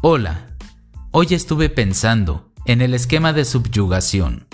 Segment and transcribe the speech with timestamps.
[0.00, 0.46] Hola,
[1.10, 4.46] hoy estuve pensando en el esquema de subyugación.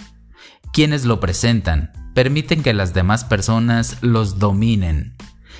[0.72, 5.14] Quienes lo presentan permiten que las demás personas los dominen.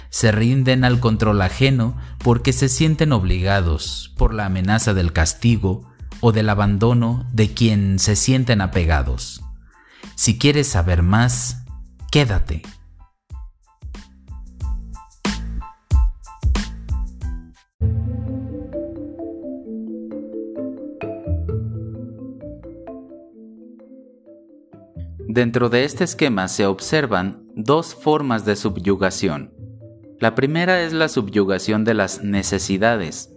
[0.09, 6.33] Se rinden al control ajeno porque se sienten obligados por la amenaza del castigo o
[6.33, 9.43] del abandono de quien se sienten apegados.
[10.15, 11.59] Si quieres saber más,
[12.11, 12.63] quédate.
[25.35, 29.53] Dentro de este esquema se observan dos formas de subyugación.
[30.21, 33.35] La primera es la subyugación de las necesidades,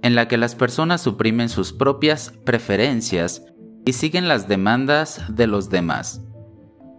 [0.00, 3.44] en la que las personas suprimen sus propias preferencias
[3.84, 6.22] y siguen las demandas de los demás.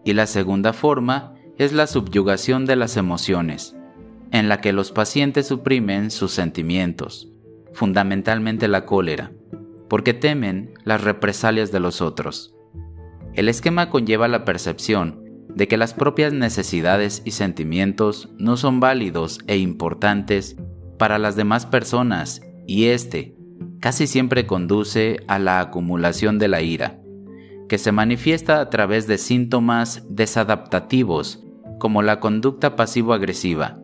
[0.06, 3.76] Y la segunda forma es la subyugación de las emociones,
[4.32, 7.30] en la que los pacientes suprimen sus sentimientos,
[7.74, 9.32] fundamentalmente la cólera,
[9.90, 12.54] porque temen las represalias de los otros.
[13.34, 15.24] El esquema conlleva la percepción
[15.56, 20.58] de que las propias necesidades y sentimientos no son válidos e importantes
[20.98, 23.36] para las demás personas y este
[23.80, 27.00] casi siempre conduce a la acumulación de la ira,
[27.68, 31.44] que se manifiesta a través de síntomas desadaptativos
[31.80, 33.80] como la conducta pasivo-agresiva,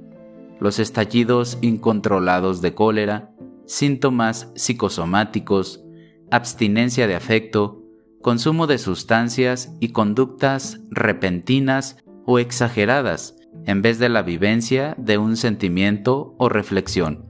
[0.59, 3.31] los estallidos incontrolados de cólera,
[3.65, 5.83] síntomas psicosomáticos,
[6.29, 7.76] abstinencia de afecto,
[8.27, 15.37] consumo de sustancias y conductas repentinas o exageradas en vez de la vivencia de un
[15.37, 17.25] sentimiento o reflexión.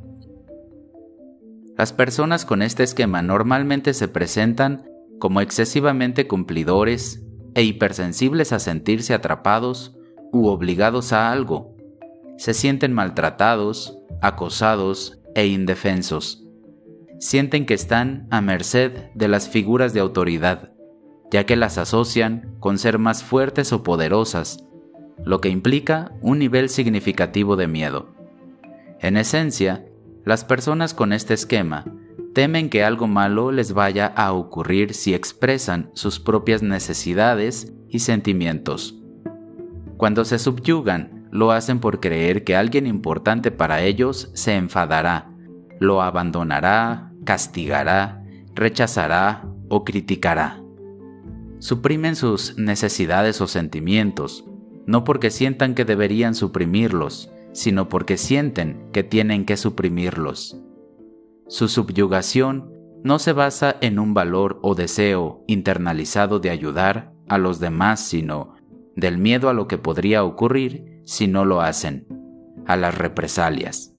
[1.77, 4.89] Las personas con este esquema normalmente se presentan
[5.19, 7.23] como excesivamente cumplidores
[7.53, 9.95] e hipersensibles a sentirse atrapados
[10.31, 11.75] u obligados a algo.
[12.39, 16.43] Se sienten maltratados, acosados e indefensos.
[17.19, 20.71] Sienten que están a merced de las figuras de autoridad
[21.31, 24.63] ya que las asocian con ser más fuertes o poderosas,
[25.23, 28.13] lo que implica un nivel significativo de miedo.
[28.99, 29.85] En esencia,
[30.25, 31.85] las personas con este esquema
[32.33, 38.95] temen que algo malo les vaya a ocurrir si expresan sus propias necesidades y sentimientos.
[39.97, 45.31] Cuando se subyugan, lo hacen por creer que alguien importante para ellos se enfadará,
[45.79, 48.23] lo abandonará, castigará,
[48.53, 50.61] rechazará o criticará
[51.59, 54.45] suprimen sus necesidades o sentimientos,
[54.85, 60.61] no porque sientan que deberían suprimirlos, sino porque sienten que tienen que suprimirlos.
[61.47, 62.71] Su subyugación
[63.03, 68.55] no se basa en un valor o deseo internalizado de ayudar a los demás, sino
[68.95, 72.07] del miedo a lo que podría ocurrir si no lo hacen,
[72.65, 73.95] a las represalias.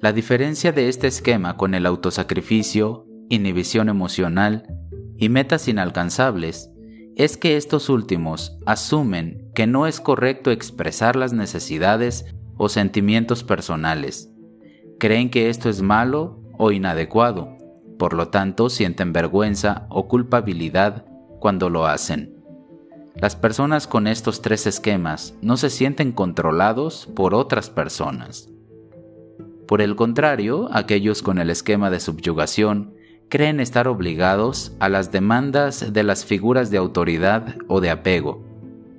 [0.00, 4.66] La diferencia de este esquema con el autosacrificio, inhibición emocional
[5.22, 6.72] y metas inalcanzables
[7.14, 14.32] es que estos últimos asumen que no es correcto expresar las necesidades o sentimientos personales.
[14.98, 17.56] Creen que esto es malo o inadecuado,
[18.00, 21.06] por lo tanto sienten vergüenza o culpabilidad
[21.38, 22.42] cuando lo hacen.
[23.14, 28.48] Las personas con estos tres esquemas no se sienten controlados por otras personas.
[29.68, 32.96] Por el contrario, aquellos con el esquema de subyugación
[33.32, 38.44] creen estar obligados a las demandas de las figuras de autoridad o de apego,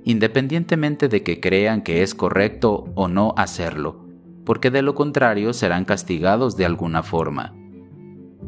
[0.02, 4.04] independientemente de que crean que es correcto o no hacerlo,
[4.44, 7.54] porque de lo contrario serán castigados de alguna forma.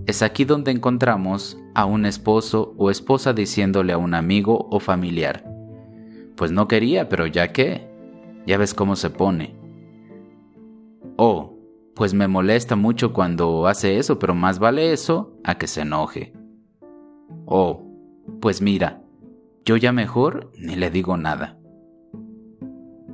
[0.06, 5.48] Es aquí donde encontramos a un esposo o esposa diciéndole a un amigo o familiar,
[6.34, 7.88] pues no quería, pero ya que,
[8.44, 9.54] ya ves cómo se pone.
[11.16, 11.52] O
[11.94, 16.34] pues me molesta mucho cuando hace eso, pero más vale eso a que se enoje.
[17.46, 17.86] Oh,
[18.40, 19.02] pues mira,
[19.64, 21.58] yo ya mejor ni le digo nada.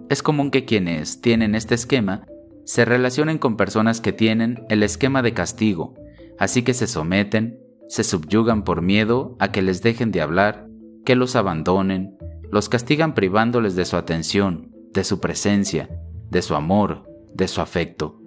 [0.09, 2.27] Es común que quienes tienen este esquema
[2.65, 5.95] se relacionen con personas que tienen el esquema de castigo,
[6.39, 10.67] así que se someten, se subyugan por miedo a que les dejen de hablar,
[11.05, 12.17] que los abandonen,
[12.51, 15.91] los castigan privándoles de su atención, de su presencia,
[16.31, 18.23] de su amor, de su afecto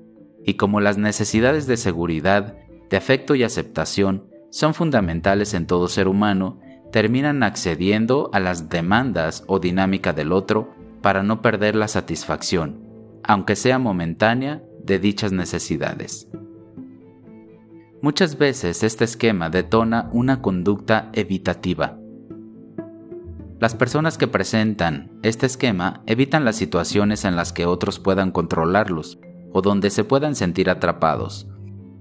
[0.45, 2.55] y como las necesidades de seguridad,
[2.89, 6.59] de afecto y aceptación son fundamentales en todo ser humano,
[6.91, 12.81] terminan accediendo a las demandas o dinámica del otro para no perder la satisfacción,
[13.23, 16.29] aunque sea momentánea, de dichas necesidades.
[18.01, 21.97] Muchas veces este esquema detona una conducta evitativa.
[23.59, 29.17] Las personas que presentan este esquema evitan las situaciones en las que otros puedan controlarlos,
[29.51, 31.47] o donde se puedan sentir atrapados,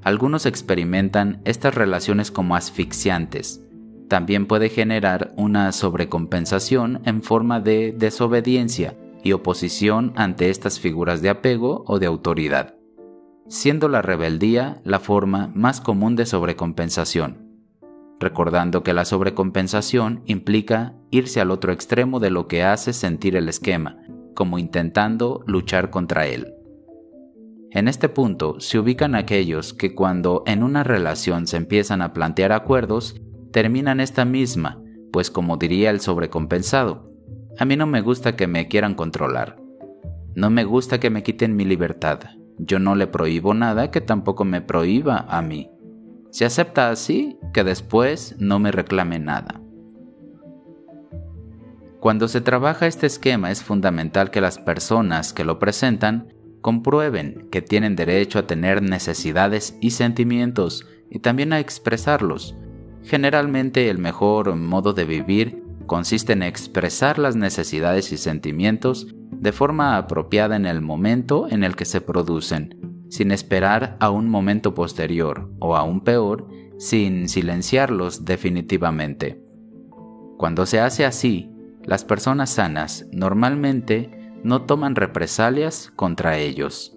[0.04, 3.62] Algunos experimentan estas relaciones como asfixiantes.
[4.08, 11.30] También puede generar una sobrecompensación en forma de desobediencia y oposición ante estas figuras de
[11.30, 12.74] apego o de autoridad,
[13.48, 17.44] siendo la rebeldía la forma más común de sobrecompensación
[18.24, 23.48] recordando que la sobrecompensación implica irse al otro extremo de lo que hace sentir el
[23.50, 23.98] esquema,
[24.34, 26.54] como intentando luchar contra él.
[27.74, 32.52] En este punto se ubican aquellos que cuando en una relación se empiezan a plantear
[32.52, 34.80] acuerdos, terminan esta misma,
[35.12, 37.10] pues como diría el sobrecompensado,
[37.58, 39.56] a mí no me gusta que me quieran controlar.
[40.36, 42.20] No me gusta que me quiten mi libertad.
[42.58, 45.68] Yo no le prohíbo nada que tampoco me prohíba a mí.
[46.30, 49.60] Se acepta así que después no me reclame nada.
[51.98, 56.33] Cuando se trabaja este esquema es fundamental que las personas que lo presentan
[56.64, 62.56] comprueben que tienen derecho a tener necesidades y sentimientos y también a expresarlos.
[63.02, 69.98] Generalmente el mejor modo de vivir consiste en expresar las necesidades y sentimientos de forma
[69.98, 75.50] apropiada en el momento en el que se producen, sin esperar a un momento posterior
[75.58, 79.38] o aún peor, sin silenciarlos definitivamente.
[80.38, 81.50] Cuando se hace así,
[81.82, 86.94] las personas sanas normalmente no toman represalias contra ellos.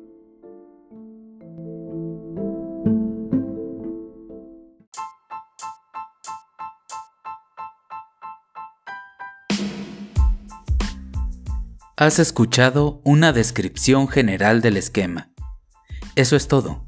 [11.96, 15.32] Has escuchado una descripción general del esquema.
[16.16, 16.86] Eso es todo,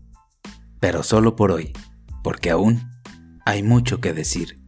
[0.79, 1.73] pero solo por hoy,
[2.21, 2.91] porque aún
[3.45, 4.58] hay mucho que decir.